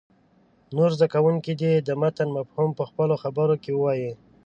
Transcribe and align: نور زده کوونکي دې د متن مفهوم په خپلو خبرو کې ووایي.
نور 0.75 0.89
زده 0.97 1.07
کوونکي 1.13 1.53
دې 1.61 1.73
د 1.77 1.89
متن 2.01 2.27
مفهوم 2.37 2.69
په 2.75 2.83
خپلو 2.89 3.15
خبرو 3.23 3.55
کې 3.63 3.71
ووایي. 3.73 4.11